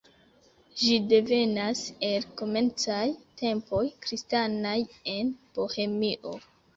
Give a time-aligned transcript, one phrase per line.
[0.83, 3.01] Ĝi devenas el komencaj
[3.41, 4.73] tempoj kristanaj
[5.13, 6.33] en Bohemio.